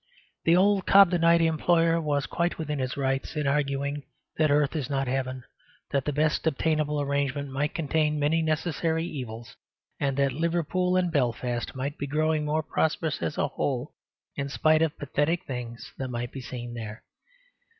[0.45, 4.01] The old Cobdenite employer was quite within his rights in arguing
[4.37, 5.43] that earth is not heaven,
[5.91, 9.57] that the best obtainable arrangement might contain many necessary evils;
[9.99, 13.93] and that Liverpool and Belfast might be growing more prosperous as a whole
[14.35, 17.03] in spite of pathetic things that might be seen there.